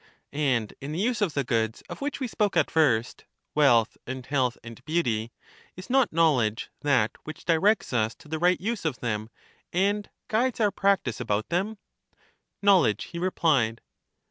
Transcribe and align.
And 0.33 0.73
in 0.81 0.93
the 0.93 0.99
use 0.99 1.21
of 1.21 1.35
the 1.35 1.43
goods 1.43 1.83
of 1.87 2.01
which 2.01 2.19
we 2.19 2.27
spoke 2.27 2.57
at 2.57 2.71
first— 2.71 3.25
wealth 3.53 3.97
and 4.07 4.25
health 4.25 4.57
and 4.63 4.83
beauty, 4.83 5.31
is 5.75 5.91
not 5.91 6.11
knowl 6.11 6.41
edge 6.41 6.71
that 6.81 7.11
which 7.23 7.45
directs 7.45 7.93
us 7.93 8.15
to 8.15 8.27
the 8.27 8.39
right 8.39 8.59
use 8.59 8.83
of 8.83 8.99
them, 9.01 9.29
and 9.71 10.09
guides 10.27 10.59
our 10.59 10.71
practice 10.71 11.19
about 11.19 11.49
them? 11.49 11.77
Knowledge, 12.63 13.09
he 13.11 13.19
replied. 13.19 13.79